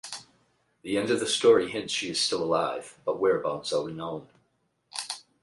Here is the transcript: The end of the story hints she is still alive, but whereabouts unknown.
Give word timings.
The 0.81 0.97
end 0.97 1.11
of 1.11 1.19
the 1.19 1.27
story 1.27 1.69
hints 1.69 1.93
she 1.93 2.09
is 2.09 2.19
still 2.19 2.41
alive, 2.43 2.99
but 3.05 3.19
whereabouts 3.19 3.71
unknown. 3.71 4.27